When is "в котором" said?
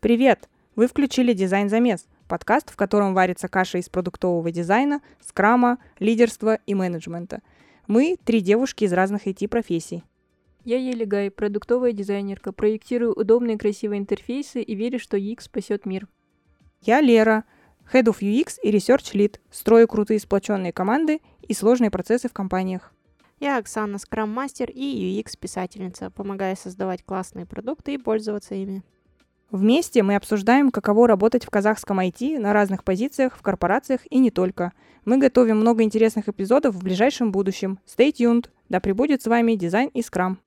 2.70-3.14